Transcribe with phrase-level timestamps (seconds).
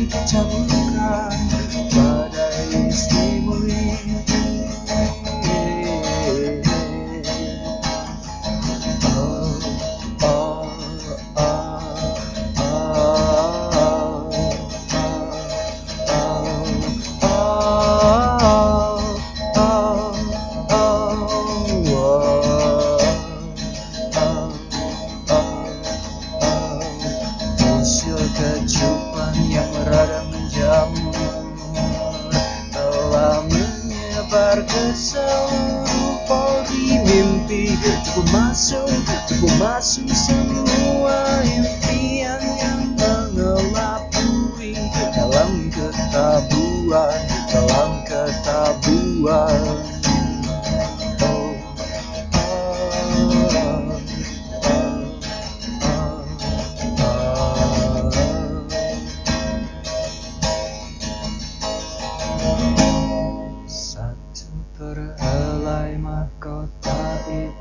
[0.00, 0.80] Baik tak bukan
[34.50, 36.18] menyebar ke seluruh
[37.06, 37.70] mimpi.
[38.02, 38.90] Cukup masuk,
[39.30, 44.74] cukup masuk semua impian yang mengelabui
[45.14, 49.86] Dalam ketabuhan, dalam ketabuhan
[51.22, 51.54] Oh,
[52.34, 52.90] ah,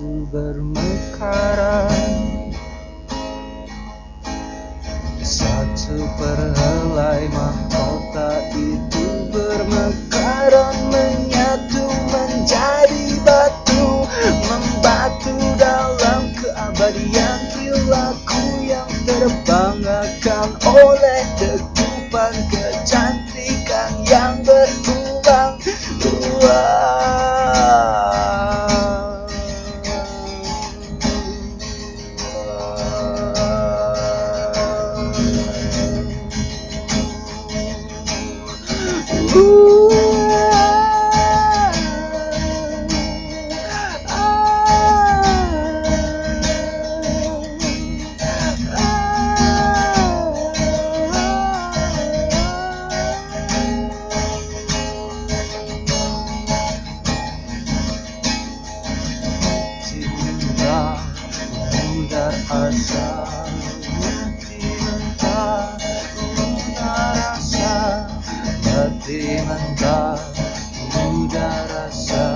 [0.00, 1.92] itu bermekaran.
[5.20, 14.08] Satu perhelai mahkota itu bermekaran Menyatu menjadi batu
[14.48, 23.09] Membatu dalam keabadian Perilaku yang terbanggakan oleh degupan kecantikan
[69.10, 70.14] masih mentah
[71.02, 72.29] udara